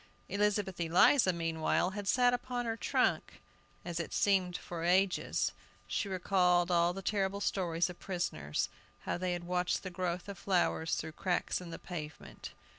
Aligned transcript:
Elizabeth 0.29 0.79
Eliza 0.79 1.31
meanwhile, 1.31 1.91
had 1.91 2.07
sat 2.07 2.33
upon 2.33 2.65
her 2.65 2.75
trunk, 2.75 3.39
as 3.85 3.99
it 3.99 4.13
seemed 4.15 4.57
for 4.57 4.83
ages. 4.83 5.51
She 5.85 6.09
recalled 6.09 6.71
all 6.71 6.91
the 6.91 7.03
terrible 7.03 7.39
stories 7.39 7.87
of 7.87 7.99
prisoners, 7.99 8.67
how 9.01 9.19
they 9.19 9.33
had 9.33 9.43
watched 9.43 9.83
the 9.83 9.91
growth 9.91 10.27
of 10.27 10.39
flowers 10.39 10.95
through 10.95 11.11
cracks 11.11 11.61
in 11.61 11.69
the 11.69 11.77
pavement. 11.77 12.51